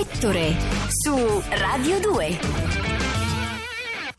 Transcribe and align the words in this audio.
Ettore 0.00 0.54
su 0.86 1.42
Radio 1.48 1.98
2. 1.98 2.38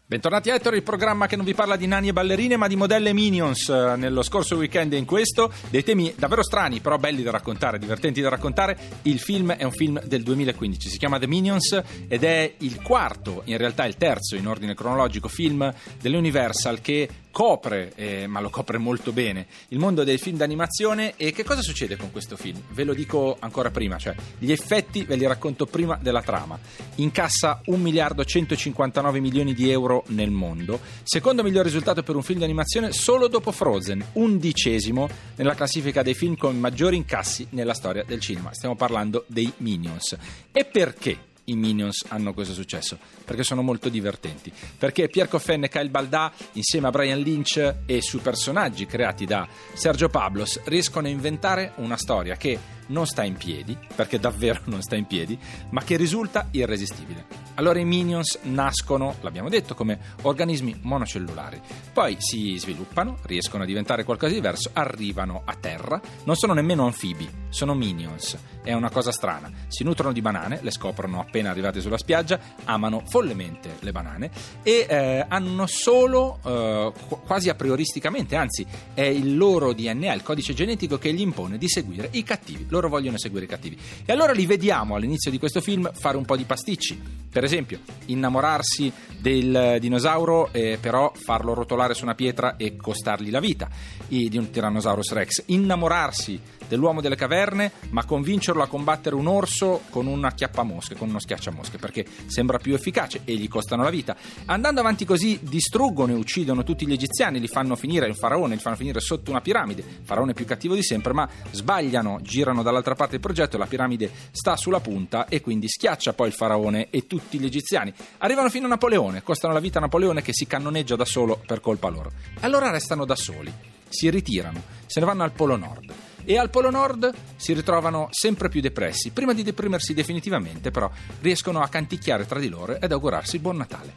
Bentornati 0.05 0.49
a 0.49 0.55
Ettore, 0.55 0.75
il 0.75 0.83
programma 0.83 1.25
che 1.25 1.37
non 1.37 1.45
vi 1.45 1.53
parla 1.53 1.77
di 1.77 1.87
nani 1.87 2.09
e 2.09 2.13
ballerine 2.13 2.57
ma 2.57 2.67
di 2.67 2.75
modelle 2.75 3.13
Minions. 3.13 3.69
Nello 3.69 4.21
scorso 4.21 4.57
weekend 4.57 4.91
e 4.91 4.97
in 4.97 5.05
questo, 5.05 5.53
dei 5.69 5.83
temi 5.83 6.13
davvero 6.17 6.43
strani, 6.43 6.81
però 6.81 6.97
belli 6.97 7.23
da 7.23 7.31
raccontare, 7.31 7.79
divertenti 7.79 8.19
da 8.19 8.27
raccontare. 8.27 8.77
Il 9.03 9.19
film 9.19 9.53
è 9.53 9.63
un 9.63 9.71
film 9.71 10.01
del 10.03 10.23
2015, 10.23 10.89
si 10.89 10.97
chiama 10.97 11.17
The 11.17 11.27
Minions 11.27 11.81
ed 12.09 12.23
è 12.25 12.55
il 12.57 12.81
quarto, 12.81 13.43
in 13.45 13.55
realtà 13.55 13.85
il 13.85 13.95
terzo 13.95 14.35
in 14.35 14.47
ordine 14.47 14.73
cronologico, 14.73 15.29
film 15.29 15.73
dell'Universal 16.01 16.81
che 16.81 17.07
copre, 17.31 17.91
eh, 17.95 18.27
ma 18.27 18.39
lo 18.39 18.49
copre 18.49 18.77
molto 18.77 19.11
bene, 19.11 19.47
il 19.69 19.79
mondo 19.79 20.03
dei 20.03 20.17
film 20.17 20.37
d'animazione 20.37 21.13
e 21.15 21.31
che 21.31 21.43
cosa 21.43 21.61
succede 21.61 21.95
con 21.95 22.11
questo 22.11 22.35
film? 22.35 22.61
Ve 22.71 22.83
lo 22.83 22.93
dico 22.93 23.37
ancora 23.39 23.71
prima, 23.71 23.97
cioè 23.97 24.15
gli 24.37 24.51
effetti 24.51 25.03
ve 25.03 25.15
li 25.15 25.25
racconto 25.25 25.65
prima 25.65 25.97
della 26.01 26.21
trama. 26.21 26.59
Incassa 26.95 27.61
1 27.65 27.77
miliardo 27.77 28.23
159 28.23 29.19
milioni 29.19 29.53
di 29.53 29.69
euro 29.69 30.03
nel 30.07 30.31
mondo, 30.31 30.79
secondo 31.03 31.43
miglior 31.43 31.63
risultato 31.65 32.03
per 32.03 32.15
un 32.15 32.23
film 32.23 32.39
d'animazione 32.39 32.91
solo 32.91 33.27
dopo 33.27 33.51
Frozen, 33.51 34.05
undicesimo 34.13 35.07
nella 35.35 35.55
classifica 35.55 36.03
dei 36.03 36.13
film 36.13 36.35
con 36.35 36.57
maggiori 36.59 36.95
incassi 36.95 37.47
nella 37.51 37.73
storia 37.73 38.03
del 38.03 38.19
cinema. 38.19 38.53
Stiamo 38.53 38.75
parlando 38.75 39.25
dei 39.27 39.51
Minions. 39.57 40.17
E 40.51 40.65
perché? 40.65 41.27
I 41.49 41.55
Minions 41.55 42.05
hanno 42.09 42.33
questo 42.33 42.53
successo? 42.53 42.97
Perché 43.25 43.43
sono 43.43 43.61
molto 43.61 43.89
divertenti. 43.89 44.51
Perché 44.77 45.09
Pierre 45.09 45.29
Coffen 45.29 45.63
e 45.63 45.69
Kyle 45.69 45.89
Baldà, 45.89 46.31
insieme 46.53 46.87
a 46.87 46.91
Brian 46.91 47.19
Lynch 47.19 47.75
e 47.85 48.01
sui 48.01 48.19
personaggi 48.19 48.85
creati 48.85 49.25
da 49.25 49.47
Sergio 49.73 50.09
Pablos, 50.09 50.61
riescono 50.65 51.07
a 51.07 51.11
inventare 51.11 51.73
una 51.77 51.97
storia 51.97 52.35
che 52.35 52.77
non 52.89 53.05
sta 53.05 53.23
in 53.23 53.35
piedi, 53.35 53.77
perché 53.95 54.19
davvero 54.19 54.61
non 54.65 54.81
sta 54.81 54.95
in 54.95 55.05
piedi, 55.05 55.37
ma 55.69 55.83
che 55.83 55.97
risulta 55.97 56.47
irresistibile. 56.51 57.25
Allora 57.55 57.79
i 57.79 57.85
Minions 57.85 58.39
nascono, 58.43 59.15
l'abbiamo 59.21 59.49
detto, 59.49 59.75
come 59.75 59.99
organismi 60.21 60.79
monocellulari. 60.81 61.59
Poi 61.91 62.15
si 62.19 62.55
sviluppano, 62.57 63.17
riescono 63.23 63.63
a 63.63 63.65
diventare 63.65 64.03
qualcosa 64.03 64.31
di 64.31 64.39
diverso, 64.39 64.69
arrivano 64.73 65.41
a 65.43 65.55
terra, 65.55 65.99
non 66.23 66.35
sono 66.35 66.53
nemmeno 66.53 66.85
anfibi, 66.85 67.29
sono 67.49 67.73
Minions. 67.73 68.37
È 68.63 68.73
una 68.73 68.89
cosa 68.89 69.11
strana. 69.11 69.51
Si 69.67 69.83
nutrono 69.83 70.13
di 70.13 70.21
banane, 70.21 70.59
le 70.61 70.71
scoprono 70.71 71.19
appena 71.19 71.49
arrivate 71.49 71.81
sulla 71.81 71.97
spiaggia, 71.97 72.39
amano 72.65 73.03
follemente 73.05 73.77
le 73.79 73.91
banane 73.91 74.31
e 74.63 74.85
eh, 74.87 75.25
hanno 75.27 75.65
solo, 75.65 76.39
eh, 76.45 76.93
quasi 77.25 77.49
a 77.49 77.55
prioristicamente, 77.55 78.35
anzi 78.35 78.65
è 78.93 79.01
il 79.01 79.35
loro 79.35 79.73
DNA, 79.73 80.13
il 80.13 80.23
codice 80.23 80.53
genetico 80.53 80.97
che 80.97 81.13
gli 81.13 81.21
impone 81.21 81.57
di 81.57 81.67
seguire 81.67 82.09
i 82.11 82.23
cattivi. 82.23 82.65
Loro 82.79 82.87
vogliono 82.87 83.17
seguire 83.17 83.43
i 83.43 83.47
cattivi. 83.47 83.77
E 84.05 84.13
allora 84.13 84.31
li 84.31 84.45
vediamo 84.45 84.95
all'inizio 84.95 85.29
di 85.29 85.37
questo 85.37 85.59
film 85.59 85.91
fare 85.93 86.15
un 86.15 86.23
po' 86.23 86.37
di 86.37 86.45
pasticci 86.45 87.19
per 87.31 87.43
esempio, 87.43 87.79
innamorarsi 88.05 88.91
del 89.19 89.77
dinosauro 89.79 90.51
e 90.51 90.79
però 90.81 91.11
farlo 91.13 91.53
rotolare 91.53 91.93
su 91.93 92.03
una 92.03 92.15
pietra 92.15 92.55
e 92.57 92.75
costargli 92.75 93.29
la 93.29 93.39
vita, 93.39 93.69
di 94.07 94.35
un 94.35 94.49
Tyrannosaurus 94.49 95.11
Rex. 95.11 95.43
Innamorarsi 95.47 96.41
dell'uomo 96.67 97.01
delle 97.01 97.15
caverne, 97.15 97.71
ma 97.89 98.03
convincerlo 98.03 98.63
a 98.63 98.67
combattere 98.67 99.15
un 99.15 99.27
orso 99.27 99.81
con 99.91 100.07
una 100.07 100.31
chiappamosche, 100.31 100.95
con 100.95 101.09
uno 101.09 101.19
schiacciamosche, 101.19 101.77
perché 101.77 102.05
sembra 102.25 102.57
più 102.57 102.73
efficace 102.73 103.21
e 103.25 103.35
gli 103.35 103.47
costano 103.47 103.83
la 103.83 103.89
vita. 103.91 104.15
Andando 104.45 104.79
avanti 104.79 105.05
così, 105.05 105.39
distruggono 105.43 106.13
e 106.13 106.15
uccidono 106.15 106.63
tutti 106.63 106.87
gli 106.87 106.93
egiziani, 106.93 107.39
li 107.39 107.47
fanno 107.47 107.75
finire 107.75 108.07
il 108.07 108.15
faraone, 108.15 108.55
li 108.55 108.61
fanno 108.61 108.75
finire 108.75 108.99
sotto 109.01 109.29
una 109.29 109.41
piramide, 109.41 109.83
faraone 110.03 110.33
più 110.33 110.45
cattivo 110.45 110.73
di 110.73 110.83
sempre, 110.83 111.13
ma 111.13 111.29
sbagliano, 111.51 112.19
girano 112.23 112.63
dall'altra 112.69 112.95
parte 112.95 113.13
del 113.13 113.21
progetto, 113.21 113.57
la 113.57 113.65
piramide 113.65 114.11
sta 114.31 114.55
sulla 114.55 114.79
punta 114.79 115.27
e 115.27 115.41
quindi 115.41 115.67
schiaccia 115.67 116.13
poi 116.13 116.27
il 116.27 116.33
faraone 116.33 116.87
e 116.89 117.07
tutti 117.07 117.39
gli 117.39 117.45
egiziani. 117.45 117.93
Arrivano 118.19 118.49
fino 118.49 118.65
a 118.65 118.69
Napoleone, 118.69 119.23
costano 119.23 119.53
la 119.53 119.59
vita 119.59 119.79
a 119.79 119.81
Napoleone 119.81 120.21
che 120.21 120.33
si 120.33 120.47
cannoneggia 120.47 120.95
da 120.95 121.05
solo 121.05 121.41
per 121.45 121.59
colpa 121.59 121.89
loro. 121.89 122.11
Allora 122.41 122.69
restano 122.69 123.05
da 123.05 123.15
soli, 123.15 123.51
si 123.89 124.09
ritirano, 124.09 124.61
se 124.85 124.99
ne 124.99 125.05
vanno 125.05 125.23
al 125.23 125.31
Polo 125.31 125.55
Nord 125.55 125.93
e 126.23 126.37
al 126.37 126.49
Polo 126.49 126.69
Nord 126.69 127.11
si 127.35 127.53
ritrovano 127.53 128.07
sempre 128.11 128.49
più 128.49 128.61
depressi. 128.61 129.09
Prima 129.09 129.33
di 129.33 129.43
deprimersi 129.43 129.93
definitivamente, 129.93 130.69
però, 130.69 130.89
riescono 131.21 131.61
a 131.61 131.67
canticchiare 131.67 132.25
tra 132.25 132.39
di 132.39 132.49
loro 132.49 132.79
ed 132.79 132.91
augurarsi 132.91 133.39
buon 133.39 133.57
Natale. 133.57 133.93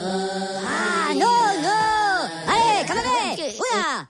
Ah, 0.00 1.12
no, 1.12 1.60
no! 1.60 2.28
Ale, 2.46 2.84
kamame! 2.84 3.36
Una, 3.74 4.08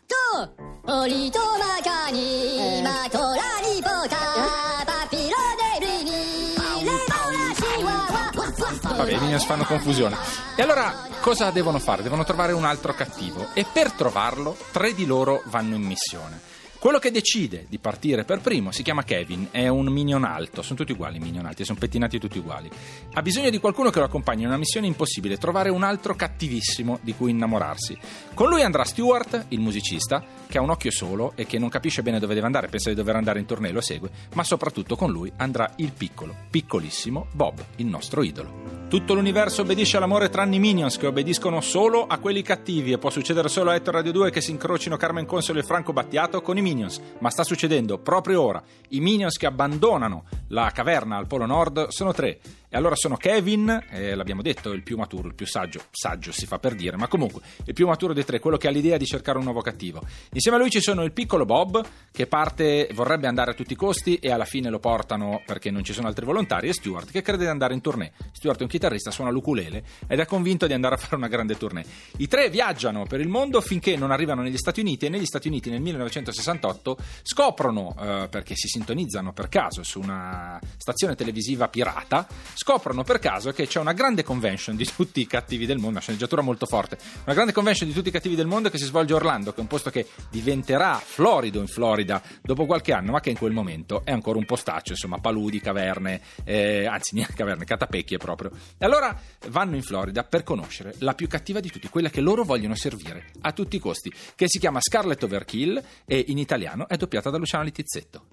tu! 0.88 0.92
Olito 0.92 1.40
makani, 1.58 2.80
matora 2.82 3.60
ni 3.62 3.82
poka, 3.82 4.84
papiro 4.86 5.44
de 5.60 5.70
brini, 5.84 6.54
le 6.82 6.96
maura 7.08 7.44
chihuahua. 7.54 8.96
Vabbè, 8.96 9.12
i 9.12 9.18
Minions 9.18 9.44
fanno 9.44 9.64
confusione. 9.64 10.16
E 10.56 10.62
allora 10.62 11.06
cosa 11.20 11.50
devono 11.50 11.78
fare? 11.78 12.02
Devono 12.02 12.24
trovare 12.24 12.52
un 12.52 12.64
altro 12.64 12.94
cattivo 12.94 13.48
e 13.52 13.66
per 13.70 13.92
trovarlo 13.92 14.56
tre 14.72 14.94
di 14.94 15.04
loro 15.04 15.42
vanno 15.46 15.74
in 15.74 15.82
missione. 15.82 16.40
Quello 16.80 17.00
che 17.00 17.10
decide 17.10 17.66
di 17.68 17.80
partire 17.80 18.22
per 18.22 18.38
primo 18.40 18.70
si 18.70 18.84
chiama 18.84 19.02
Kevin, 19.02 19.48
è 19.50 19.66
un 19.66 19.86
minion 19.86 20.22
alto, 20.22 20.62
sono 20.62 20.78
tutti 20.78 20.92
uguali 20.92 21.16
i 21.16 21.20
minion 21.20 21.44
alti, 21.44 21.64
sono 21.64 21.76
pettinati 21.76 22.20
tutti 22.20 22.38
uguali. 22.38 22.70
Ha 23.14 23.20
bisogno 23.20 23.50
di 23.50 23.58
qualcuno 23.58 23.90
che 23.90 23.98
lo 23.98 24.04
accompagni 24.04 24.42
in 24.42 24.46
una 24.46 24.58
missione 24.58 24.86
impossibile, 24.86 25.38
trovare 25.38 25.70
un 25.70 25.82
altro 25.82 26.14
cattivissimo 26.14 27.00
di 27.02 27.14
cui 27.14 27.32
innamorarsi. 27.32 27.98
Con 28.32 28.48
lui 28.48 28.62
andrà 28.62 28.84
Stewart, 28.84 29.46
il 29.48 29.58
musicista, 29.58 30.24
che 30.46 30.58
ha 30.58 30.62
un 30.62 30.70
occhio 30.70 30.92
solo 30.92 31.32
e 31.34 31.46
che 31.46 31.58
non 31.58 31.68
capisce 31.68 32.02
bene 32.02 32.20
dove 32.20 32.34
deve 32.34 32.46
andare, 32.46 32.68
pensa 32.68 32.90
di 32.90 32.94
dover 32.94 33.16
andare 33.16 33.40
in 33.40 33.46
tournée, 33.46 33.72
lo 33.72 33.80
segue, 33.80 34.10
ma 34.34 34.44
soprattutto 34.44 34.94
con 34.94 35.10
lui 35.10 35.32
andrà 35.36 35.72
il 35.78 35.90
piccolo, 35.90 36.32
piccolissimo 36.48 37.26
Bob, 37.32 37.60
il 37.76 37.86
nostro 37.86 38.22
idolo. 38.22 38.78
Tutto 38.88 39.12
l'universo 39.12 39.60
obbedisce 39.60 39.98
all'amore 39.98 40.30
tranne 40.30 40.56
i 40.56 40.58
Minions 40.58 40.96
che 40.96 41.06
obbediscono 41.06 41.60
solo 41.60 42.06
a 42.06 42.16
quelli 42.16 42.40
cattivi 42.40 42.92
e 42.92 42.96
può 42.96 43.10
succedere 43.10 43.50
solo 43.50 43.68
a 43.68 43.74
Etto 43.74 43.90
Radio 43.90 44.12
2 44.12 44.30
che 44.30 44.40
si 44.40 44.50
incrocino 44.50 44.96
Carmen 44.96 45.26
Consolo 45.26 45.58
e 45.58 45.62
Franco 45.62 45.92
Battiato 45.92 46.40
con 46.40 46.56
i 46.56 46.62
Minions, 46.68 47.00
ma 47.20 47.30
sta 47.30 47.44
succedendo 47.44 47.98
proprio 47.98 48.42
ora. 48.42 48.62
I 48.88 49.00
Minions 49.00 49.38
che 49.38 49.46
abbandonano 49.46 50.24
la 50.48 50.70
caverna 50.70 51.16
al 51.16 51.26
Polo 51.26 51.46
Nord 51.46 51.88
sono 51.88 52.12
tre 52.12 52.40
e 52.70 52.76
allora 52.76 52.94
sono 52.94 53.16
Kevin, 53.16 53.86
eh, 53.90 54.14
l'abbiamo 54.14 54.42
detto, 54.42 54.72
il 54.72 54.82
più 54.82 54.96
maturo, 54.96 55.28
il 55.28 55.34
più 55.34 55.46
saggio, 55.46 55.84
saggio 55.90 56.32
si 56.32 56.44
fa 56.44 56.58
per 56.58 56.74
dire, 56.74 56.96
ma 56.96 57.08
comunque 57.08 57.40
il 57.64 57.72
più 57.72 57.86
maturo 57.86 58.12
dei 58.12 58.24
tre, 58.24 58.40
quello 58.40 58.58
che 58.58 58.68
ha 58.68 58.70
l'idea 58.70 58.98
di 58.98 59.06
cercare 59.06 59.38
un 59.38 59.44
nuovo 59.44 59.62
cattivo. 59.62 60.02
Insieme 60.32 60.58
a 60.58 60.60
lui 60.60 60.70
ci 60.70 60.80
sono 60.80 61.02
il 61.02 61.12
piccolo 61.12 61.46
Bob, 61.46 61.82
che 62.12 62.26
parte, 62.26 62.90
vorrebbe 62.92 63.26
andare 63.26 63.52
a 63.52 63.54
tutti 63.54 63.72
i 63.72 63.76
costi 63.76 64.16
e 64.16 64.30
alla 64.30 64.44
fine 64.44 64.68
lo 64.68 64.78
portano 64.80 65.42
perché 65.46 65.70
non 65.70 65.82
ci 65.82 65.94
sono 65.94 66.08
altri 66.08 66.26
volontari, 66.26 66.68
e 66.68 66.74
Stuart, 66.74 67.10
che 67.10 67.22
crede 67.22 67.44
di 67.44 67.50
andare 67.50 67.72
in 67.72 67.80
tournée. 67.80 68.12
Stuart 68.32 68.58
è 68.58 68.62
un 68.62 68.68
chitarrista, 68.68 69.10
suona 69.10 69.30
l'ukulele 69.30 69.82
ed 70.06 70.20
è 70.20 70.26
convinto 70.26 70.66
di 70.66 70.74
andare 70.74 70.96
a 70.96 70.98
fare 70.98 71.16
una 71.16 71.28
grande 71.28 71.56
tournée. 71.56 71.84
I 72.18 72.28
tre 72.28 72.50
viaggiano 72.50 73.06
per 73.06 73.20
il 73.20 73.28
mondo 73.28 73.62
finché 73.62 73.96
non 73.96 74.10
arrivano 74.10 74.42
negli 74.42 74.58
Stati 74.58 74.80
Uniti 74.80 75.06
e 75.06 75.08
negli 75.08 75.26
Stati 75.26 75.48
Uniti 75.48 75.70
nel 75.70 75.80
1968 75.80 76.98
scoprono, 77.22 77.96
eh, 77.98 78.28
perché 78.28 78.54
si 78.54 78.68
sintonizzano 78.68 79.32
per 79.32 79.48
caso 79.48 79.82
su 79.82 80.00
una 80.00 80.60
stazione 80.76 81.14
televisiva 81.14 81.68
pirata, 81.68 82.26
scoprono 82.58 83.04
per 83.04 83.20
caso 83.20 83.52
che 83.52 83.68
c'è 83.68 83.78
una 83.78 83.92
grande 83.92 84.24
convention 84.24 84.74
di 84.74 84.84
tutti 84.84 85.20
i 85.20 85.28
cattivi 85.28 85.64
del 85.64 85.76
mondo, 85.76 85.90
una 85.90 86.00
sceneggiatura 86.00 86.42
molto 86.42 86.66
forte, 86.66 86.98
una 87.22 87.32
grande 87.32 87.52
convention 87.52 87.88
di 87.88 87.94
tutti 87.94 88.08
i 88.08 88.10
cattivi 88.10 88.34
del 88.34 88.48
mondo 88.48 88.68
che 88.68 88.78
si 88.78 88.84
svolge 88.84 89.12
a 89.12 89.16
Orlando, 89.16 89.52
che 89.52 89.58
è 89.58 89.60
un 89.60 89.68
posto 89.68 89.90
che 89.90 90.08
diventerà 90.28 90.96
florido 90.96 91.60
in 91.60 91.68
Florida 91.68 92.20
dopo 92.42 92.66
qualche 92.66 92.92
anno, 92.92 93.12
ma 93.12 93.20
che 93.20 93.30
in 93.30 93.38
quel 93.38 93.52
momento 93.52 94.04
è 94.04 94.10
ancora 94.10 94.38
un 94.38 94.44
postaccio, 94.44 94.90
insomma, 94.90 95.18
paludi, 95.18 95.60
caverne, 95.60 96.20
eh, 96.42 96.84
anzi, 96.84 97.14
niente 97.14 97.34
caverne, 97.34 97.64
catapecchie 97.64 98.18
proprio. 98.18 98.50
E 98.76 98.84
allora 98.84 99.16
vanno 99.50 99.76
in 99.76 99.82
Florida 99.82 100.24
per 100.24 100.42
conoscere 100.42 100.96
la 100.98 101.14
più 101.14 101.28
cattiva 101.28 101.60
di 101.60 101.70
tutti, 101.70 101.88
quella 101.88 102.10
che 102.10 102.20
loro 102.20 102.42
vogliono 102.42 102.74
servire 102.74 103.26
a 103.42 103.52
tutti 103.52 103.76
i 103.76 103.78
costi, 103.78 104.12
che 104.34 104.48
si 104.48 104.58
chiama 104.58 104.80
Scarlet 104.80 105.22
Overkill 105.22 105.80
e 106.04 106.24
in 106.26 106.38
italiano 106.38 106.88
è 106.88 106.96
doppiata 106.96 107.30
da 107.30 107.38
Luciano 107.38 107.62
Littizzetto. 107.62 108.24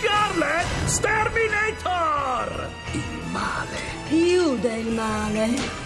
Scarlet 0.00 0.86
Sterminator! 0.86 3.23
Male. 3.34 3.80
Più 4.08 4.56
del 4.60 4.86
male. 4.92 5.83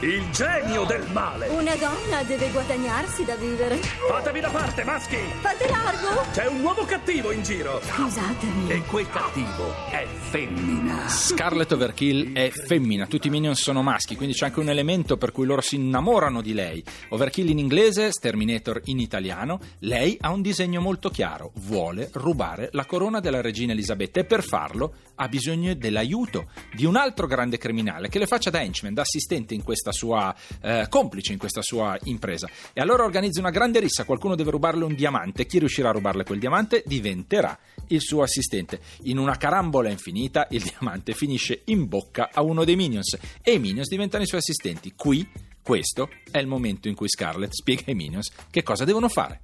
Il 0.00 0.30
genio 0.30 0.84
del 0.84 1.04
male! 1.10 1.48
Una 1.48 1.74
donna 1.74 2.22
deve 2.22 2.50
guadagnarsi 2.50 3.24
da 3.24 3.34
vivere. 3.34 3.78
Fatevi 3.78 4.38
da 4.38 4.48
parte, 4.48 4.84
maschi! 4.84 5.16
Fate 5.40 5.68
largo! 5.68 6.24
C'è 6.30 6.46
un 6.46 6.60
nuovo 6.60 6.84
cattivo 6.84 7.32
in 7.32 7.42
giro! 7.42 7.80
Scusatemi. 7.82 8.70
E 8.70 8.82
quel 8.84 9.10
cattivo 9.10 9.74
è 9.90 10.06
femmina. 10.06 11.08
Scarlet 11.08 11.72
Overkill 11.72 12.32
è 12.32 12.48
femmina, 12.50 13.06
tutti 13.06 13.26
i 13.26 13.30
minion 13.30 13.56
sono 13.56 13.82
maschi, 13.82 14.14
quindi 14.14 14.36
c'è 14.36 14.44
anche 14.44 14.60
un 14.60 14.68
elemento 14.68 15.16
per 15.16 15.32
cui 15.32 15.46
loro 15.46 15.62
si 15.62 15.74
innamorano 15.74 16.42
di 16.42 16.52
lei. 16.52 16.84
Overkill 17.08 17.48
in 17.48 17.58
inglese, 17.58 18.10
Terminator 18.12 18.80
in 18.84 19.00
italiano. 19.00 19.58
Lei 19.80 20.16
ha 20.20 20.30
un 20.30 20.42
disegno 20.42 20.80
molto 20.80 21.08
chiaro, 21.08 21.50
vuole 21.56 22.08
rubare 22.12 22.68
la 22.70 22.84
corona 22.84 23.18
della 23.18 23.40
regina 23.40 23.72
Elisabetta 23.72 24.20
e 24.20 24.24
per 24.24 24.44
farlo 24.44 24.94
ha 25.16 25.26
bisogno 25.26 25.74
dell'aiuto 25.74 26.50
di 26.72 26.84
un 26.84 26.94
altro 26.94 27.26
grande 27.26 27.58
criminale 27.58 28.08
che 28.08 28.20
le 28.20 28.28
faccia 28.28 28.50
da 28.50 28.60
henchman, 28.60 28.94
da 28.94 29.02
assistente 29.02 29.54
in 29.54 29.64
questa 29.64 29.86
questa 29.88 29.92
sua 29.92 30.34
eh, 30.60 30.86
complice 30.88 31.32
in 31.32 31.38
questa 31.38 31.62
sua 31.62 31.98
impresa. 32.04 32.48
E 32.72 32.80
allora 32.80 33.04
organizza 33.04 33.40
una 33.40 33.50
grande 33.50 33.80
rissa, 33.80 34.04
qualcuno 34.04 34.34
deve 34.34 34.50
rubarle 34.50 34.84
un 34.84 34.94
diamante, 34.94 35.46
chi 35.46 35.58
riuscirà 35.58 35.88
a 35.88 35.92
rubarle 35.92 36.24
quel 36.24 36.38
diamante 36.38 36.82
diventerà 36.86 37.58
il 37.88 38.00
suo 38.00 38.22
assistente. 38.22 38.80
In 39.04 39.18
una 39.18 39.36
carambola 39.36 39.88
infinita 39.88 40.46
il 40.50 40.62
diamante 40.78 41.14
finisce 41.14 41.62
in 41.66 41.88
bocca 41.88 42.30
a 42.32 42.42
uno 42.42 42.64
dei 42.64 42.76
minions 42.76 43.16
e 43.42 43.52
i 43.52 43.58
minions 43.58 43.88
diventano 43.88 44.22
i 44.22 44.26
suoi 44.26 44.40
assistenti. 44.40 44.92
Qui, 44.94 45.26
questo 45.62 46.10
è 46.30 46.38
il 46.38 46.46
momento 46.46 46.88
in 46.88 46.94
cui 46.94 47.08
Scarlett 47.08 47.52
spiega 47.52 47.84
ai 47.86 47.94
minions 47.94 48.30
che 48.50 48.62
cosa 48.62 48.84
devono 48.84 49.08
fare. 49.08 49.40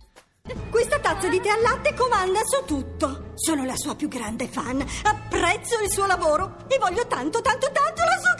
Questa 0.69 0.99
tazza 0.99 1.26
di 1.29 1.41
tè 1.41 1.49
al 1.49 1.62
latte 1.62 1.94
comanda 1.94 2.41
su 2.44 2.67
tutto. 2.67 3.32
Sono 3.35 3.64
la 3.64 3.76
sua 3.76 3.94
più 3.94 4.08
grande 4.08 4.46
fan. 4.46 4.85
Apprezzo 5.05 5.81
il 5.82 5.91
suo 5.91 6.05
lavoro 6.05 6.67
e 6.69 6.76
voglio 6.79 7.06
tanto, 7.06 7.41
tanto, 7.41 7.70
tanto 7.73 8.02
la 8.02 8.19
sua 8.20 8.35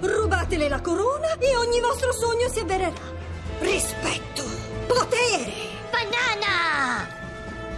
Rubatele 0.00 0.68
la 0.68 0.80
corona 0.80 1.36
e 1.38 1.56
ogni 1.56 1.80
vostro 1.80 2.12
sogno 2.12 2.48
si 2.48 2.60
avvererà. 2.60 3.12
Rispetto, 3.60 4.44
potere, 4.86 5.52
Banana! 5.90 7.22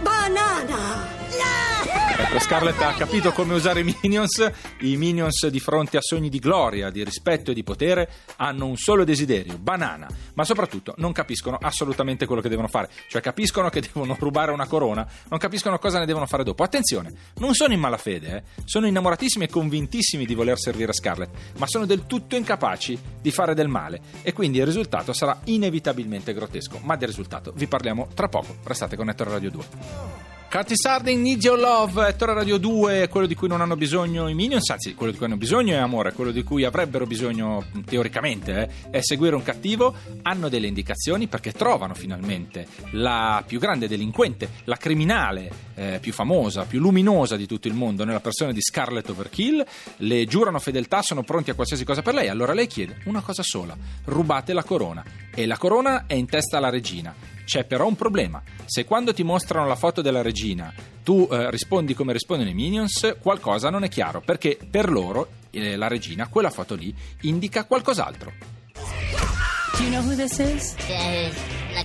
banana. 0.01 1.07
Ecco, 1.29 1.66
Scarlett 2.39 2.79
ha 2.81 2.93
capito 2.93 3.31
come 3.31 3.55
usare 3.55 3.79
i 3.79 3.95
minions. 4.01 4.51
I 4.81 4.95
minions 4.95 5.47
di 5.47 5.59
fronte 5.59 5.97
a 5.97 6.01
sogni 6.01 6.29
di 6.29 6.39
gloria, 6.39 6.91
di 6.91 7.03
rispetto 7.03 7.51
e 7.51 7.53
di 7.53 7.63
potere 7.63 8.09
hanno 8.35 8.67
un 8.67 8.77
solo 8.77 9.03
desiderio, 9.03 9.57
banana. 9.57 10.07
Ma 10.33 10.43
soprattutto 10.43 10.93
non 10.97 11.13
capiscono 11.13 11.57
assolutamente 11.59 12.25
quello 12.25 12.41
che 12.41 12.49
devono 12.49 12.67
fare. 12.67 12.89
Cioè 13.07 13.21
capiscono 13.21 13.69
che 13.69 13.81
devono 13.81 14.15
rubare 14.19 14.51
una 14.51 14.67
corona, 14.67 15.07
non 15.29 15.39
capiscono 15.39 15.79
cosa 15.79 15.99
ne 15.99 16.05
devono 16.05 16.25
fare 16.27 16.43
dopo. 16.43 16.63
Attenzione, 16.63 17.11
non 17.37 17.53
sono 17.53 17.73
in 17.73 17.79
malafede, 17.79 18.35
eh. 18.35 18.43
sono 18.65 18.87
innamoratissimi 18.87 19.45
e 19.45 19.49
convintissimi 19.49 20.25
di 20.25 20.35
voler 20.35 20.59
servire 20.59 20.91
a 20.91 20.93
Scarlett, 20.93 21.31
ma 21.57 21.65
sono 21.67 21.85
del 21.85 22.05
tutto 22.05 22.35
incapaci 22.35 22.99
di 23.21 23.31
fare 23.31 23.55
del 23.55 23.67
male. 23.67 24.01
E 24.21 24.33
quindi 24.33 24.59
il 24.59 24.65
risultato 24.65 25.11
sarà 25.11 25.39
inevitabilmente 25.45 26.33
grottesco. 26.33 26.79
Ma 26.83 26.95
del 26.97 27.07
risultato 27.07 27.51
vi 27.55 27.67
parliamo 27.67 28.09
tra 28.13 28.27
poco. 28.27 28.57
Restate 28.63 28.95
con 28.95 29.09
Ettore 29.09 29.31
Radio 29.31 29.49
2. 29.49 30.36
Curtis 30.49 30.85
Harding, 30.85 31.21
Need 31.21 31.43
Your 31.43 31.59
Love, 31.59 32.07
Ettore 32.07 32.33
Radio 32.33 32.57
2, 32.57 33.09
quello 33.09 33.27
di 33.27 33.35
cui 33.35 33.49
non 33.49 33.59
hanno 33.59 33.75
bisogno 33.75 34.29
i 34.29 34.33
Minions, 34.33 34.69
anzi 34.69 34.95
quello 34.95 35.11
di 35.11 35.17
cui 35.17 35.27
hanno 35.27 35.35
bisogno 35.35 35.73
è 35.73 35.77
amore, 35.77 36.13
quello 36.13 36.31
di 36.31 36.41
cui 36.41 36.63
avrebbero 36.63 37.05
bisogno 37.05 37.65
teoricamente 37.85 38.61
eh, 38.61 38.89
è 38.89 39.01
seguire 39.01 39.35
un 39.35 39.43
cattivo, 39.43 39.93
hanno 40.21 40.47
delle 40.47 40.67
indicazioni 40.67 41.27
perché 41.27 41.51
trovano 41.51 41.93
finalmente 41.93 42.65
la 42.91 43.43
più 43.45 43.59
grande 43.59 43.89
delinquente, 43.89 44.49
la 44.63 44.77
criminale 44.77 45.51
eh, 45.75 45.99
più 46.01 46.13
famosa, 46.13 46.63
più 46.63 46.79
luminosa 46.79 47.35
di 47.35 47.45
tutto 47.45 47.67
il 47.67 47.73
mondo 47.73 48.05
nella 48.05 48.21
persona 48.21 48.53
di 48.53 48.61
Scarlett 48.61 49.09
Overkill, 49.09 49.65
le 49.97 50.25
giurano 50.25 50.59
fedeltà, 50.59 51.01
sono 51.01 51.23
pronti 51.23 51.49
a 51.49 51.55
qualsiasi 51.55 51.83
cosa 51.83 52.01
per 52.01 52.13
lei, 52.13 52.29
allora 52.29 52.53
lei 52.53 52.67
chiede 52.67 53.01
una 53.03 53.21
cosa 53.21 53.43
sola, 53.43 53.75
rubate 54.05 54.53
la 54.53 54.63
corona. 54.63 55.03
E 55.35 55.45
la 55.45 55.57
corona 55.57 56.05
è 56.07 56.13
in 56.13 56.25
testa 56.25 56.57
alla 56.57 56.69
regina. 56.69 57.36
C'è 57.47 57.63
però 57.63 57.87
un 57.87 57.95
problema. 57.95 58.43
Se 58.65 58.83
quando 58.83 59.13
ti 59.13 59.23
mostrano 59.23 59.67
la 59.67 59.77
foto 59.77 60.01
della 60.01 60.21
regina 60.21 60.73
tu 61.01 61.25
eh, 61.31 61.49
rispondi 61.49 61.93
come 61.93 62.11
rispondono 62.11 62.49
i 62.49 62.53
minions, 62.53 63.15
qualcosa 63.21 63.69
non 63.69 63.85
è 63.85 63.87
chiaro, 63.87 64.19
perché 64.19 64.57
per 64.69 64.91
loro 64.91 65.29
eh, 65.51 65.77
la 65.77 65.87
regina, 65.87 66.27
quella 66.27 66.49
foto 66.49 66.75
lì, 66.75 66.93
indica 67.21 67.63
qualcos'altro. 67.63 68.33
Do 69.77 69.81
you 69.81 69.91
know 69.91 70.03
who 70.03 70.15
this 70.15 70.39
is? 70.39 70.75
Eh, 70.89 71.31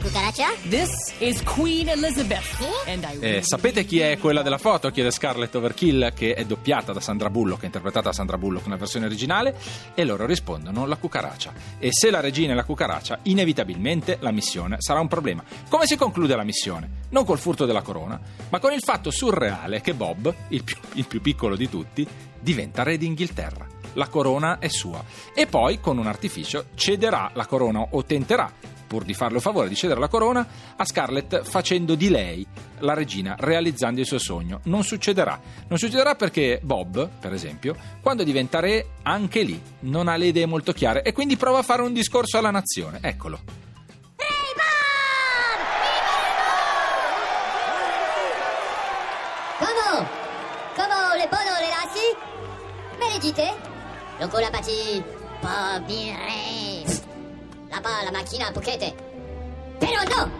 la 0.03 0.09
cucaraccia? 0.09 0.49
This 0.69 1.15
is 1.19 1.43
Queen 1.45 1.89
Elizabeth. 1.89 2.59
And 2.87 3.07
I 3.09 3.19
Eh, 3.21 3.43
sapete 3.43 3.85
chi 3.85 4.01
è 4.01 4.19
quella 4.19 4.43
della 4.43 4.59
foto? 4.59 4.91
Chiede 4.91 5.11
Scarlett 5.13 5.55
Overkill, 5.55 6.13
che 6.13 6.35
è 6.35 6.45
doppiata 6.45 6.93
da 6.93 7.01
Sandra 7.01 7.31
Bullock, 7.31 7.63
è 7.63 7.67
interpretata 7.67 8.09
da 8.09 8.13
Sandra 8.13 8.37
Bullock 8.37 8.65
nella 8.67 8.79
versione 8.79 9.07
originale, 9.07 9.57
e 9.95 10.05
loro 10.05 10.27
rispondono 10.27 10.87
la 10.87 10.97
cucaraccia. 10.97 11.53
E 11.79 11.91
se 11.93 12.11
la 12.11 12.21
regina 12.21 12.53
è 12.53 12.57
la 12.57 12.65
cucaraccia, 12.65 13.21
inevitabilmente 13.23 14.19
la 14.21 14.33
missione 14.33 14.77
sarà 14.81 15.01
un 15.01 15.09
problema. 15.09 15.45
Come 15.69 15.87
si 15.87 15.97
conclude 15.97 16.35
la 16.35 16.45
missione? 16.45 16.91
Non 17.11 17.25
col 17.25 17.39
furto 17.39 17.65
della 17.65 17.83
corona, 17.83 18.21
ma 18.49 18.59
con 18.59 18.73
il 18.73 18.83
fatto 18.83 19.11
surreale 19.11 19.81
che 19.81 19.95
Bob, 19.95 20.35
il 20.49 20.65
più, 20.65 20.77
il 20.95 21.07
più 21.07 21.21
piccolo 21.21 21.55
di 21.55 21.69
tutti, 21.69 22.07
diventa 22.41 22.83
re 22.83 22.99
d'Inghilterra. 22.99 23.67
La 23.95 24.09
corona 24.09 24.59
è 24.59 24.69
sua. 24.69 25.05
E 25.35 25.47
poi, 25.47 25.79
con 25.79 25.99
un 25.99 26.07
artificio, 26.07 26.67
cederà 26.75 27.31
la 27.35 27.45
corona 27.45 27.87
o 27.91 28.05
tenterà 28.05 28.51
pur 28.93 29.05
di 29.05 29.15
farle 29.15 29.41
favore 29.41 29.71
di 29.71 29.75
cedere 29.75 29.99
la 29.99 30.09
corona 30.09 30.47
a 30.77 30.85
Scarlett 30.85 31.45
facendo 31.45 31.95
di 31.95 32.11
lei 32.11 32.47
la 32.81 32.93
regina, 32.93 33.37
realizzando 33.39 34.01
il 34.01 34.07
suo 34.07 34.19
sogno. 34.19 34.61
Non 34.65 34.85
succederà. 34.85 35.41
Non 35.69 35.79
succederà 35.79 36.15
perché 36.15 36.61
Bob, 36.63 37.09
per 37.19 37.33
esempio, 37.33 37.75
quando 38.03 38.23
diventa 38.23 38.61
re, 38.61 38.89
anche 39.05 39.45
lì 39.45 39.59
non 39.81 40.09
ha 40.09 40.17
le 40.17 40.27
idee 40.27 40.45
molto 40.45 40.73
chiare 40.73 41.01
e 41.01 41.15
quindi 41.15 41.39
prova 41.39 41.61
a 41.61 41.63
fare 41.63 41.81
un 41.81 41.95
discorso 41.95 42.37
alla 42.37 42.51
nazione. 42.51 42.99
Eccolo. 43.01 43.41
Dite 53.23 53.55
Loco 54.19 54.41
la 54.41 54.51
pati 54.51 55.01
Pas 55.41 55.81
viré 55.87 56.92
Là-bas 57.73 58.05
la 58.05 58.11
macchina 58.11 58.49
a 58.49 58.53
pochette 58.53 58.95
Però 59.79 60.03
no 60.03 60.31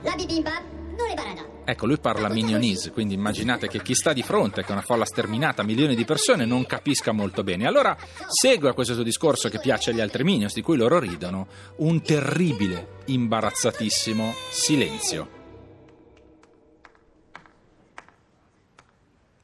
La 0.00 0.14
bibimbap 0.14 0.62
non 0.96 1.10
è 1.10 1.14
barada 1.14 1.50
Ecco, 1.64 1.86
lui 1.86 1.98
parla 1.98 2.28
minionese, 2.28 2.90
quindi 2.90 3.14
immaginate 3.14 3.68
che 3.68 3.82
chi 3.82 3.94
sta 3.94 4.12
di 4.12 4.24
fronte, 4.24 4.62
che 4.62 4.68
è 4.70 4.72
una 4.72 4.82
folla 4.82 5.04
sterminata, 5.04 5.62
milioni 5.62 5.94
di 5.94 6.04
persone, 6.04 6.44
non 6.44 6.66
capisca 6.66 7.12
molto 7.12 7.44
bene. 7.44 7.68
Allora 7.68 7.96
segue 8.28 8.68
a 8.68 8.72
questo 8.72 8.94
suo 8.94 9.04
discorso 9.04 9.48
che 9.48 9.60
piace 9.60 9.90
agli 9.90 10.00
altri 10.00 10.24
minions, 10.24 10.54
di 10.54 10.60
cui 10.60 10.76
loro 10.76 10.98
ridono, 10.98 11.46
un 11.76 12.02
terribile, 12.02 13.02
imbarazzatissimo 13.04 14.34
silenzio. 14.50 15.28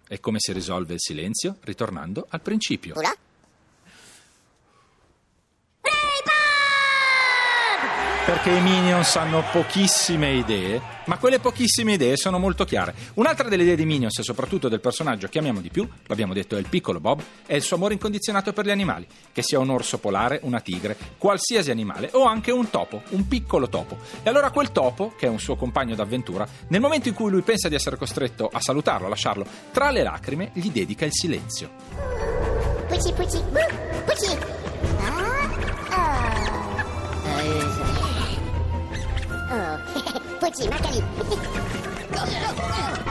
E 0.08 0.18
come 0.18 0.38
si 0.40 0.52
risolve 0.52 0.94
il 0.94 1.00
silenzio? 1.00 1.58
Ritornando 1.60 2.26
al 2.30 2.42
principio. 2.42 2.94
Ola 2.96 3.14
Perché 8.28 8.50
i 8.50 8.60
Minions 8.60 9.16
hanno 9.16 9.42
pochissime 9.50 10.34
idee, 10.34 10.78
ma 11.06 11.16
quelle 11.16 11.38
pochissime 11.38 11.94
idee 11.94 12.18
sono 12.18 12.38
molto 12.38 12.66
chiare. 12.66 12.94
Un'altra 13.14 13.48
delle 13.48 13.62
idee 13.62 13.74
dei 13.74 13.86
Minions, 13.86 14.18
e 14.18 14.22
soprattutto 14.22 14.68
del 14.68 14.82
personaggio 14.82 15.28
che 15.28 15.38
amiamo 15.38 15.62
di 15.62 15.70
più, 15.70 15.88
l'abbiamo 16.04 16.34
detto 16.34 16.54
è 16.54 16.58
il 16.58 16.68
piccolo 16.68 17.00
Bob, 17.00 17.22
è 17.46 17.54
il 17.54 17.62
suo 17.62 17.76
amore 17.76 17.94
incondizionato 17.94 18.52
per 18.52 18.66
gli 18.66 18.70
animali, 18.70 19.06
che 19.32 19.40
sia 19.40 19.58
un 19.58 19.70
orso 19.70 19.96
polare, 19.96 20.40
una 20.42 20.60
tigre, 20.60 20.94
qualsiasi 21.16 21.70
animale, 21.70 22.10
o 22.12 22.24
anche 22.24 22.50
un 22.50 22.68
topo, 22.68 23.00
un 23.12 23.26
piccolo 23.26 23.70
topo. 23.70 23.96
E 24.22 24.28
allora 24.28 24.50
quel 24.50 24.72
topo, 24.72 25.14
che 25.16 25.24
è 25.24 25.30
un 25.30 25.40
suo 25.40 25.56
compagno 25.56 25.94
d'avventura, 25.94 26.46
nel 26.68 26.82
momento 26.82 27.08
in 27.08 27.14
cui 27.14 27.30
lui 27.30 27.40
pensa 27.40 27.70
di 27.70 27.76
essere 27.76 27.96
costretto 27.96 28.50
a 28.52 28.60
salutarlo, 28.60 29.06
a 29.06 29.08
lasciarlo, 29.08 29.46
tra 29.72 29.90
le 29.90 30.02
lacrime 30.02 30.50
gli 30.52 30.70
dedica 30.70 31.06
il 31.06 31.14
silenzio. 31.14 31.70
Pucci 32.88 33.10
pucci 33.14 33.42
Pucci 34.04 34.57
Pucci 40.48 40.66
Macali 40.66 41.04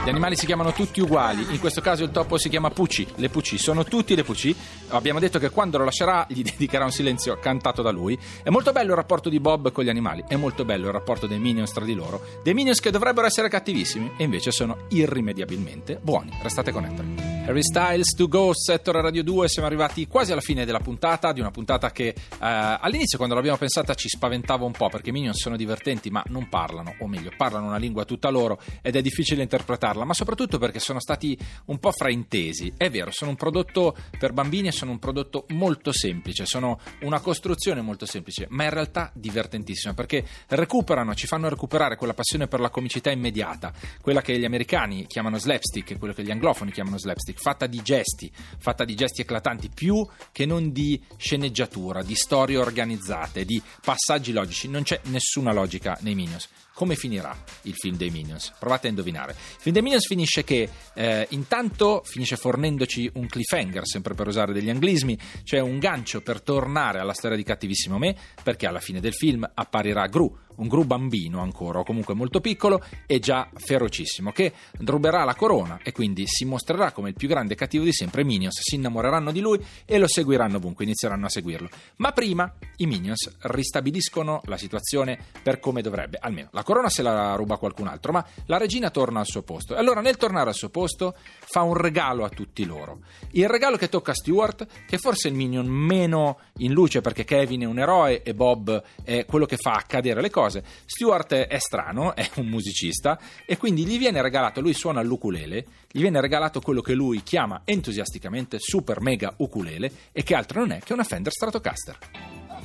Gli 0.04 0.08
animali 0.08 0.34
si 0.34 0.44
chiamano 0.44 0.72
tutti 0.72 1.00
uguali, 1.00 1.46
in 1.50 1.60
questo 1.60 1.80
caso 1.80 2.02
il 2.02 2.10
topo 2.10 2.36
si 2.36 2.48
chiama 2.48 2.70
Pucci, 2.70 3.06
le 3.14 3.28
Pucci 3.28 3.58
sono 3.58 3.84
tutti 3.84 4.16
le 4.16 4.24
Pucci. 4.24 4.52
Abbiamo 4.88 5.20
detto 5.20 5.38
che 5.38 5.50
quando 5.50 5.78
lo 5.78 5.84
lascerà 5.84 6.26
gli 6.28 6.42
dedicherà 6.50 6.84
un 6.84 6.90
silenzio 6.90 7.38
cantato 7.38 7.80
da 7.80 7.92
lui. 7.92 8.18
È 8.42 8.48
molto 8.50 8.72
bello 8.72 8.90
il 8.90 8.96
rapporto 8.96 9.28
di 9.28 9.38
Bob 9.38 9.70
con 9.70 9.84
gli 9.84 9.88
animali, 9.88 10.24
è 10.26 10.34
molto 10.34 10.64
bello 10.64 10.86
il 10.86 10.92
rapporto 10.92 11.28
dei 11.28 11.38
Minions 11.38 11.70
tra 11.70 11.84
di 11.84 11.94
loro, 11.94 12.20
dei 12.42 12.54
Minions 12.54 12.80
che 12.80 12.90
dovrebbero 12.90 13.28
essere 13.28 13.48
cattivissimi 13.48 14.14
e 14.16 14.24
invece 14.24 14.50
sono 14.50 14.86
irrimediabilmente 14.88 16.00
buoni. 16.02 16.36
Restate 16.42 16.72
con 16.72 16.86
Enter. 16.86 17.37
Harry 17.48 17.62
Styles 17.62 18.14
to 18.14 18.28
Go, 18.28 18.50
Settore 18.52 19.00
Radio 19.00 19.22
2, 19.22 19.48
siamo 19.48 19.66
arrivati 19.66 20.06
quasi 20.06 20.32
alla 20.32 20.42
fine 20.42 20.66
della 20.66 20.80
puntata, 20.80 21.32
di 21.32 21.40
una 21.40 21.50
puntata 21.50 21.90
che 21.90 22.08
eh, 22.08 22.14
all'inizio 22.38 23.16
quando 23.16 23.34
l'abbiamo 23.34 23.56
pensata 23.56 23.94
ci 23.94 24.06
spaventava 24.06 24.66
un 24.66 24.72
po' 24.72 24.90
perché 24.90 25.08
i 25.08 25.12
Minions 25.12 25.40
sono 25.40 25.56
divertenti 25.56 26.10
ma 26.10 26.22
non 26.26 26.50
parlano, 26.50 26.96
o 26.98 27.06
meglio 27.06 27.30
parlano 27.38 27.68
una 27.68 27.78
lingua 27.78 28.04
tutta 28.04 28.28
loro 28.28 28.60
ed 28.82 28.96
è 28.96 29.00
difficile 29.00 29.40
interpretarla, 29.40 30.04
ma 30.04 30.12
soprattutto 30.12 30.58
perché 30.58 30.78
sono 30.78 31.00
stati 31.00 31.38
un 31.66 31.78
po' 31.78 31.90
fraintesi. 31.90 32.74
È 32.76 32.90
vero, 32.90 33.10
sono 33.12 33.30
un 33.30 33.36
prodotto 33.38 33.96
per 34.18 34.34
bambini 34.34 34.68
e 34.68 34.72
sono 34.72 34.90
un 34.90 34.98
prodotto 34.98 35.46
molto 35.48 35.90
semplice, 35.90 36.44
sono 36.44 36.78
una 37.00 37.20
costruzione 37.20 37.80
molto 37.80 38.04
semplice, 38.04 38.46
ma 38.50 38.64
in 38.64 38.70
realtà 38.70 39.10
divertentissima 39.14 39.94
perché 39.94 40.22
recuperano, 40.48 41.14
ci 41.14 41.26
fanno 41.26 41.48
recuperare 41.48 41.96
quella 41.96 42.12
passione 42.12 42.46
per 42.46 42.60
la 42.60 42.68
comicità 42.68 43.10
immediata, 43.10 43.72
quella 44.02 44.20
che 44.20 44.38
gli 44.38 44.44
americani 44.44 45.06
chiamano 45.06 45.38
slapstick, 45.38 45.96
quello 45.96 46.12
che 46.12 46.22
gli 46.22 46.30
anglofoni 46.30 46.72
chiamano 46.72 46.98
slapstick, 46.98 47.36
fatta 47.38 47.66
di 47.66 47.80
gesti, 47.82 48.30
fatta 48.58 48.84
di 48.84 48.94
gesti 48.94 49.22
eclatanti, 49.22 49.70
più 49.72 50.06
che 50.32 50.44
non 50.44 50.72
di 50.72 51.00
sceneggiatura, 51.16 52.02
di 52.02 52.14
storie 52.14 52.56
organizzate, 52.56 53.44
di 53.44 53.60
passaggi 53.82 54.32
logici. 54.32 54.68
Non 54.68 54.82
c'è 54.82 55.00
nessuna 55.04 55.52
logica 55.52 55.96
nei 56.02 56.14
Minions. 56.14 56.48
Come 56.74 56.94
finirà 56.94 57.36
il 57.62 57.74
film 57.74 57.96
dei 57.96 58.10
Minions? 58.10 58.52
Provate 58.56 58.86
a 58.86 58.90
indovinare. 58.90 59.32
Il 59.32 59.60
film 59.60 59.74
dei 59.74 59.82
Minions 59.82 60.06
finisce 60.06 60.44
che 60.44 60.68
eh, 60.94 61.26
intanto 61.30 62.02
finisce 62.04 62.36
fornendoci 62.36 63.10
un 63.14 63.26
cliffhanger, 63.26 63.84
sempre 63.84 64.14
per 64.14 64.28
usare 64.28 64.52
degli 64.52 64.70
anglismi, 64.70 65.18
cioè 65.42 65.58
un 65.58 65.80
gancio 65.80 66.20
per 66.20 66.40
tornare 66.40 67.00
alla 67.00 67.14
storia 67.14 67.36
di 67.36 67.42
Cattivissimo 67.42 67.98
Me, 67.98 68.16
perché 68.44 68.66
alla 68.66 68.78
fine 68.78 69.00
del 69.00 69.12
film 69.12 69.48
apparirà 69.54 70.06
Gru, 70.06 70.38
un 70.58 70.68
Gru 70.68 70.84
bambino 70.84 71.40
ancora, 71.40 71.80
o 71.80 71.84
comunque 71.84 72.14
molto 72.14 72.40
piccolo 72.40 72.82
e 73.06 73.18
già 73.18 73.48
ferocissimo, 73.54 74.32
che 74.32 74.52
ruberà 74.78 75.24
la 75.24 75.34
corona 75.34 75.80
e 75.82 75.92
quindi 75.92 76.24
si 76.26 76.44
mostrerà 76.44 76.92
come 76.92 77.10
il 77.10 77.14
più 77.14 77.28
grande 77.28 77.54
cattivo 77.54 77.84
di 77.84 77.92
sempre. 77.92 78.22
I 78.22 78.24
Minions 78.24 78.60
si 78.60 78.76
innamoreranno 78.76 79.32
di 79.32 79.40
lui 79.40 79.64
e 79.84 79.98
lo 79.98 80.08
seguiranno 80.08 80.56
ovunque, 80.56 80.84
inizieranno 80.84 81.26
a 81.26 81.28
seguirlo. 81.28 81.68
Ma 81.96 82.12
prima 82.12 82.52
i 82.76 82.86
Minions 82.86 83.36
ristabiliscono 83.42 84.40
la 84.44 84.56
situazione 84.56 85.18
per 85.42 85.60
come 85.60 85.82
dovrebbe, 85.82 86.18
almeno 86.20 86.48
la 86.52 86.62
corona 86.62 86.88
se 86.88 87.02
la 87.02 87.34
ruba 87.34 87.56
qualcun 87.56 87.86
altro, 87.86 88.12
ma 88.12 88.24
la 88.46 88.58
regina 88.58 88.90
torna 88.90 89.20
al 89.20 89.26
suo 89.26 89.42
posto. 89.42 89.74
E 89.74 89.78
allora 89.78 90.00
nel 90.00 90.16
tornare 90.16 90.48
al 90.48 90.54
suo 90.54 90.70
posto 90.70 91.14
fa 91.40 91.62
un 91.62 91.74
regalo 91.74 92.24
a 92.24 92.28
tutti 92.28 92.64
loro. 92.64 93.00
Il 93.32 93.48
regalo 93.48 93.76
che 93.76 93.88
tocca 93.88 94.12
a 94.12 94.14
Stewart, 94.14 94.66
che 94.86 94.98
forse 94.98 95.28
è 95.28 95.30
il 95.30 95.36
Minion 95.36 95.66
meno 95.66 96.38
in 96.58 96.72
luce 96.72 97.00
perché 97.00 97.24
Kevin 97.24 97.62
è 97.62 97.66
un 97.66 97.78
eroe 97.78 98.22
e 98.22 98.34
Bob 98.34 98.82
è 99.04 99.24
quello 99.24 99.46
che 99.46 99.56
fa 99.56 99.72
accadere 99.72 100.20
le 100.20 100.30
cose 100.30 100.47
cose. 100.48 100.64
Stewart 100.84 101.34
è 101.34 101.58
strano, 101.58 102.14
è 102.14 102.28
un 102.36 102.46
musicista 102.46 103.18
e 103.44 103.56
quindi 103.56 103.84
gli 103.84 103.98
viene 103.98 104.20
regalato, 104.22 104.60
lui 104.60 104.74
suona 104.74 105.02
l'ukulele, 105.02 105.66
gli 105.90 106.00
viene 106.00 106.20
regalato 106.20 106.60
quello 106.60 106.80
che 106.80 106.94
lui 106.94 107.22
chiama 107.22 107.62
entusiasticamente 107.64 108.58
super 108.58 109.00
mega 109.00 109.32
ukulele 109.36 109.92
e 110.12 110.22
che 110.22 110.34
altro 110.34 110.60
non 110.60 110.72
è 110.72 110.80
che 110.80 110.92
una 110.92 111.04
Fender 111.04 111.32
Stratocaster. 111.32 111.98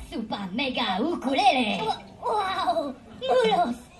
Super 0.09 0.49
mega 0.51 0.97
ukulele! 0.99 1.77
Wow! 2.19 2.95
Mulos! 3.19 3.91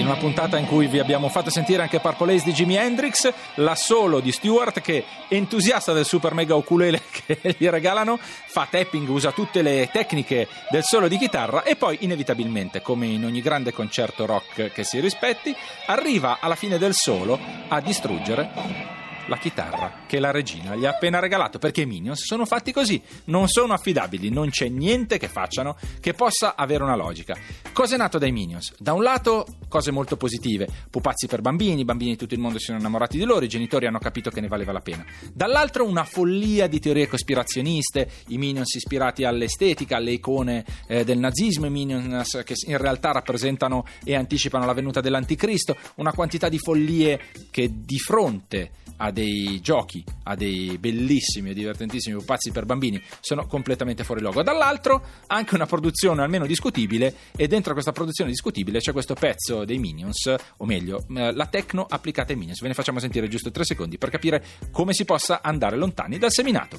In 0.00 0.06
una 0.06 0.16
puntata 0.16 0.56
in 0.56 0.66
cui 0.66 0.86
vi 0.86 0.98
abbiamo 0.98 1.28
fatto 1.28 1.50
sentire 1.50 1.82
anche 1.82 2.00
Purple 2.00 2.34
Haze 2.34 2.44
di 2.44 2.52
Jimi 2.52 2.76
Hendrix, 2.76 3.30
la 3.56 3.74
solo 3.74 4.20
di 4.20 4.32
Stewart 4.32 4.80
che 4.80 5.04
entusiasta 5.28 5.92
del 5.92 6.06
super 6.06 6.32
mega 6.32 6.54
ukulele 6.54 7.02
che 7.12 7.54
gli 7.58 7.68
regalano, 7.68 8.18
fa 8.18 8.66
tapping, 8.68 9.06
usa 9.08 9.32
tutte 9.32 9.60
le 9.60 9.90
tecniche 9.92 10.48
del 10.70 10.82
solo 10.84 11.06
di 11.06 11.18
chitarra 11.18 11.64
e 11.64 11.76
poi 11.76 11.98
inevitabilmente, 12.00 12.80
come 12.80 13.06
in 13.06 13.24
ogni 13.24 13.42
grande 13.42 13.72
concerto 13.72 14.24
rock 14.24 14.72
che 14.72 14.84
si 14.84 15.00
rispetti, 15.00 15.54
arriva 15.86 16.38
alla 16.40 16.56
fine 16.56 16.78
del 16.78 16.94
solo 16.94 17.38
a 17.68 17.80
distruggere 17.80 18.99
la 19.30 19.38
chitarra 19.38 20.02
che 20.06 20.18
la 20.18 20.32
regina 20.32 20.74
gli 20.74 20.84
ha 20.84 20.90
appena 20.90 21.20
regalato 21.20 21.60
perché 21.60 21.82
i 21.82 21.86
Minions 21.86 22.24
sono 22.24 22.44
fatti 22.44 22.72
così, 22.72 23.00
non 23.26 23.46
sono 23.46 23.72
affidabili, 23.72 24.28
non 24.28 24.50
c'è 24.50 24.68
niente 24.68 25.18
che 25.18 25.28
facciano 25.28 25.76
che 26.00 26.14
possa 26.14 26.56
avere 26.56 26.82
una 26.82 26.96
logica. 26.96 27.38
Cosa 27.72 27.94
è 27.94 27.98
nato 27.98 28.18
dai 28.18 28.32
Minions? 28.32 28.74
Da 28.78 28.92
un 28.92 29.04
lato 29.04 29.46
cose 29.68 29.92
molto 29.92 30.16
positive, 30.16 30.68
pupazzi 30.90 31.28
per 31.28 31.42
bambini, 31.42 31.84
bambini 31.84 32.10
di 32.10 32.16
tutto 32.16 32.34
il 32.34 32.40
mondo 32.40 32.58
si 32.58 32.64
sono 32.64 32.78
innamorati 32.78 33.18
di 33.18 33.24
loro, 33.24 33.44
i 33.44 33.48
genitori 33.48 33.86
hanno 33.86 34.00
capito 34.00 34.30
che 34.30 34.40
ne 34.40 34.48
valeva 34.48 34.72
la 34.72 34.80
pena. 34.80 35.06
Dall'altro 35.32 35.86
una 35.86 36.02
follia 36.02 36.66
di 36.66 36.80
teorie 36.80 37.06
cospirazioniste, 37.06 38.10
i 38.28 38.36
Minions 38.36 38.74
ispirati 38.74 39.22
all'estetica, 39.22 39.96
alle 39.96 40.10
icone 40.10 40.64
eh, 40.88 41.04
del 41.04 41.18
nazismo, 41.18 41.66
i 41.66 41.70
Minions 41.70 42.42
che 42.44 42.54
in 42.66 42.78
realtà 42.78 43.12
rappresentano 43.12 43.86
e 44.02 44.16
anticipano 44.16 44.66
la 44.66 44.72
venuta 44.72 45.00
dell'anticristo, 45.00 45.76
una 45.96 46.12
quantità 46.12 46.48
di 46.48 46.58
follie 46.58 47.20
che 47.52 47.70
di 47.72 47.98
fronte 47.98 48.72
a 48.96 49.10
dei 49.10 49.19
giochi, 49.60 50.04
a 50.24 50.34
dei 50.34 50.78
bellissimi 50.78 51.50
e 51.50 51.54
divertentissimi 51.54 52.16
pupazzi 52.16 52.50
per 52.50 52.64
bambini, 52.64 53.02
sono 53.20 53.46
completamente 53.46 54.04
fuori 54.04 54.20
luogo. 54.20 54.42
Dall'altro 54.42 55.04
anche 55.26 55.54
una 55.54 55.66
produzione 55.66 56.22
almeno 56.22 56.46
discutibile 56.46 57.14
e 57.36 57.46
dentro 57.46 57.72
questa 57.72 57.92
produzione 57.92 58.30
discutibile 58.30 58.78
c'è 58.78 58.92
questo 58.92 59.14
pezzo 59.14 59.64
dei 59.64 59.78
Minions, 59.78 60.34
o 60.58 60.64
meglio, 60.64 61.04
eh, 61.14 61.32
la 61.32 61.46
techno 61.46 61.86
applicata 61.88 62.32
ai 62.32 62.38
Minions. 62.38 62.60
Ve 62.60 62.68
ne 62.68 62.74
facciamo 62.74 62.98
sentire 62.98 63.28
giusto 63.28 63.50
tre 63.50 63.64
secondi 63.64 63.98
per 63.98 64.10
capire 64.10 64.44
come 64.70 64.92
si 64.92 65.04
possa 65.04 65.40
andare 65.42 65.76
lontani 65.76 66.18
dal 66.18 66.32
seminato. 66.32 66.78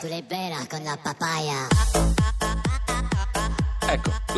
Tu 0.00 0.06
con 0.68 0.82
la 0.84 0.96
papaya. 1.02 2.47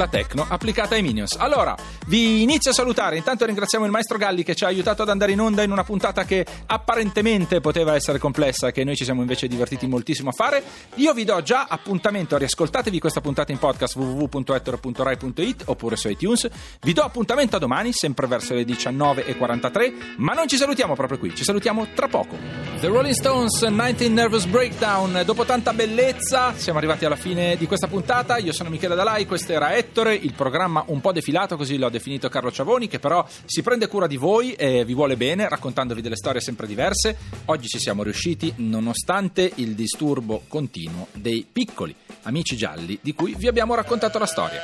La 0.00 0.08
Tecno 0.08 0.46
applicata 0.48 0.94
ai 0.94 1.02
Minions. 1.02 1.36
Allora, 1.36 1.76
vi 2.06 2.40
inizio 2.40 2.70
a 2.70 2.74
salutare. 2.74 3.18
Intanto 3.18 3.44
ringraziamo 3.44 3.84
il 3.84 3.90
maestro 3.90 4.16
Galli 4.16 4.42
che 4.42 4.54
ci 4.54 4.64
ha 4.64 4.68
aiutato 4.68 5.02
ad 5.02 5.10
andare 5.10 5.32
in 5.32 5.40
onda 5.40 5.62
in 5.62 5.70
una 5.70 5.84
puntata 5.84 6.24
che 6.24 6.46
apparentemente 6.64 7.60
poteva 7.60 7.94
essere 7.94 8.18
complessa 8.18 8.70
che 8.70 8.82
noi 8.82 8.96
ci 8.96 9.04
siamo 9.04 9.20
invece 9.20 9.46
divertiti 9.46 9.86
moltissimo 9.86 10.30
a 10.30 10.32
fare. 10.32 10.62
Io 10.94 11.12
vi 11.12 11.24
do 11.24 11.42
già 11.42 11.66
appuntamento, 11.68 12.38
riascoltatevi 12.38 12.98
questa 12.98 13.20
puntata 13.20 13.52
in 13.52 13.58
podcast 13.58 13.94
www.ettero.rai.it 13.96 15.64
oppure 15.66 15.96
su 15.96 16.08
iTunes. 16.08 16.48
Vi 16.80 16.92
do 16.94 17.02
appuntamento 17.02 17.56
a 17.56 17.58
domani, 17.58 17.92
sempre 17.92 18.26
verso 18.26 18.54
le 18.54 18.62
19.43, 18.62 20.14
ma 20.16 20.32
non 20.32 20.48
ci 20.48 20.56
salutiamo 20.56 20.94
proprio 20.94 21.18
qui, 21.18 21.34
ci 21.34 21.44
salutiamo 21.44 21.88
tra 21.94 22.08
poco. 22.08 22.38
The 22.80 22.86
Rolling 22.86 23.14
Stones 23.14 23.66
19 23.66 24.08
Nervous 24.08 24.46
Breakdown. 24.46 25.24
Dopo 25.26 25.44
tanta 25.44 25.74
bellezza, 25.74 26.54
siamo 26.56 26.78
arrivati 26.78 27.04
alla 27.04 27.16
fine 27.16 27.58
di 27.58 27.66
questa 27.66 27.86
puntata. 27.86 28.38
Io 28.38 28.54
sono 28.54 28.70
Michele 28.70 28.94
Dalai, 28.94 29.26
questo 29.26 29.52
era 29.52 29.74
Ettore, 29.90 30.14
il 30.14 30.34
programma 30.34 30.84
un 30.86 31.00
po' 31.00 31.10
defilato, 31.10 31.56
così 31.56 31.76
l'ho 31.76 31.88
definito 31.88 32.28
Carlo 32.28 32.52
Ciavoni, 32.52 32.86
che 32.86 33.00
però 33.00 33.26
si 33.44 33.60
prende 33.60 33.88
cura 33.88 34.06
di 34.06 34.16
voi 34.16 34.52
e 34.52 34.84
vi 34.84 34.94
vuole 34.94 35.16
bene, 35.16 35.48
raccontandovi 35.48 36.00
delle 36.00 36.14
storie 36.14 36.40
sempre 36.40 36.68
diverse. 36.68 37.16
Oggi 37.46 37.66
ci 37.66 37.80
siamo 37.80 38.04
riusciti, 38.04 38.52
nonostante 38.58 39.50
il 39.56 39.74
disturbo 39.74 40.44
continuo 40.46 41.08
dei 41.10 41.44
piccoli 41.50 41.92
amici 42.22 42.56
gialli 42.56 43.00
di 43.02 43.14
cui 43.14 43.34
vi 43.34 43.48
abbiamo 43.48 43.74
raccontato 43.74 44.20
la 44.20 44.26
storia. 44.26 44.60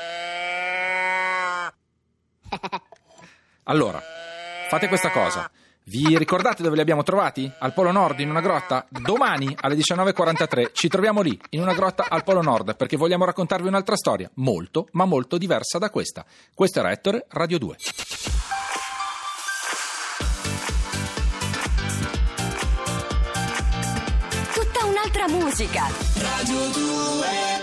Allora, 3.68 4.00
fate 4.68 4.86
questa 4.86 5.10
cosa. 5.10 5.50
Vi 5.88 6.18
ricordate 6.18 6.64
dove 6.64 6.74
li 6.74 6.80
abbiamo 6.80 7.04
trovati? 7.04 7.48
Al 7.60 7.72
Polo 7.72 7.92
Nord, 7.92 8.18
in 8.18 8.28
una 8.28 8.40
grotta? 8.40 8.84
Domani 8.88 9.56
alle 9.60 9.76
19.43 9.76 10.70
ci 10.72 10.88
troviamo 10.88 11.20
lì, 11.20 11.38
in 11.50 11.60
una 11.60 11.74
grotta 11.74 12.06
al 12.08 12.24
Polo 12.24 12.42
Nord, 12.42 12.74
perché 12.74 12.96
vogliamo 12.96 13.24
raccontarvi 13.24 13.68
un'altra 13.68 13.94
storia, 13.94 14.28
molto, 14.34 14.88
ma 14.92 15.04
molto 15.04 15.38
diversa 15.38 15.78
da 15.78 15.88
questa. 15.88 16.24
Questo 16.52 16.80
era 16.80 16.90
Ettore, 16.90 17.26
Radio 17.28 17.58
2. 17.58 17.76
Tutta 24.54 24.86
un'altra 24.86 25.28
musica. 25.28 25.86
Radio 26.16 26.68
2 26.72 27.55